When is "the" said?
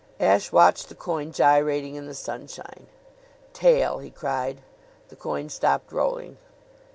0.89-0.95, 2.07-2.15, 5.09-5.15